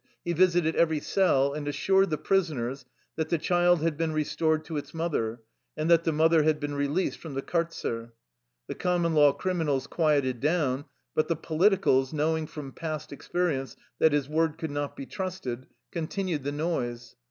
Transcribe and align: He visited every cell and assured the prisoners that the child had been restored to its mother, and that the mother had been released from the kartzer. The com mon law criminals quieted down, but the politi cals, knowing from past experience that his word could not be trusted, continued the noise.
He 0.25 0.33
visited 0.33 0.75
every 0.75 0.99
cell 0.99 1.53
and 1.53 1.67
assured 1.67 2.09
the 2.09 2.17
prisoners 2.17 2.85
that 3.17 3.29
the 3.29 3.37
child 3.37 3.83
had 3.83 3.97
been 3.97 4.13
restored 4.13 4.65
to 4.65 4.75
its 4.77 4.95
mother, 4.95 5.43
and 5.77 5.91
that 5.91 6.05
the 6.05 6.11
mother 6.11 6.41
had 6.41 6.59
been 6.59 6.73
released 6.73 7.19
from 7.19 7.35
the 7.35 7.43
kartzer. 7.43 8.13
The 8.65 8.73
com 8.73 9.03
mon 9.03 9.13
law 9.13 9.31
criminals 9.31 9.85
quieted 9.85 10.39
down, 10.39 10.85
but 11.13 11.27
the 11.27 11.37
politi 11.37 11.77
cals, 11.77 12.13
knowing 12.13 12.47
from 12.47 12.71
past 12.71 13.13
experience 13.13 13.75
that 13.99 14.11
his 14.11 14.27
word 14.27 14.57
could 14.57 14.71
not 14.71 14.95
be 14.95 15.05
trusted, 15.05 15.67
continued 15.91 16.43
the 16.45 16.51
noise. 16.51 17.15